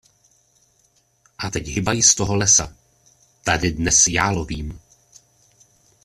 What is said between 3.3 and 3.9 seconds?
tady